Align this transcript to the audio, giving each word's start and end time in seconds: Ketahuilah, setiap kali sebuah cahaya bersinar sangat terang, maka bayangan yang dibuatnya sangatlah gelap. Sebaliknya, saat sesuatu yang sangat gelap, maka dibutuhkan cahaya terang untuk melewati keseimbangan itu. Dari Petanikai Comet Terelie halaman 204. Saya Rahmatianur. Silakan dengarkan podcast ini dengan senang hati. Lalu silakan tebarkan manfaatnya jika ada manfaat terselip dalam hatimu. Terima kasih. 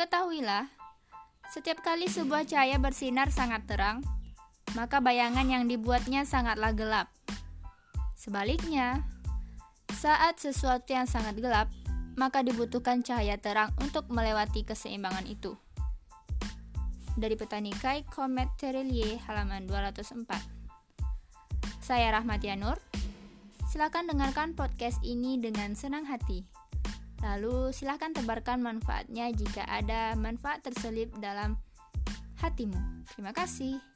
Ketahuilah, 0.00 0.64
setiap 1.52 1.84
kali 1.84 2.08
sebuah 2.08 2.48
cahaya 2.48 2.80
bersinar 2.80 3.28
sangat 3.28 3.68
terang, 3.68 4.00
maka 4.72 4.96
bayangan 4.96 5.44
yang 5.44 5.68
dibuatnya 5.68 6.24
sangatlah 6.24 6.72
gelap. 6.72 7.12
Sebaliknya, 8.16 9.04
saat 9.92 10.40
sesuatu 10.40 10.88
yang 10.88 11.04
sangat 11.04 11.36
gelap, 11.36 11.68
maka 12.16 12.40
dibutuhkan 12.40 13.04
cahaya 13.04 13.36
terang 13.36 13.76
untuk 13.76 14.08
melewati 14.08 14.64
keseimbangan 14.64 15.28
itu. 15.28 15.52
Dari 17.20 17.36
Petanikai 17.36 18.08
Comet 18.08 18.48
Terelie 18.56 19.20
halaman 19.28 19.68
204. 19.68 20.24
Saya 21.84 22.08
Rahmatianur. 22.16 22.80
Silakan 23.68 24.08
dengarkan 24.08 24.56
podcast 24.56 24.96
ini 25.04 25.36
dengan 25.36 25.76
senang 25.76 26.08
hati. 26.08 26.59
Lalu 27.20 27.72
silakan 27.76 28.16
tebarkan 28.16 28.64
manfaatnya 28.64 29.28
jika 29.32 29.64
ada 29.68 30.16
manfaat 30.16 30.64
terselip 30.64 31.12
dalam 31.20 31.60
hatimu. 32.40 33.04
Terima 33.12 33.36
kasih. 33.36 33.89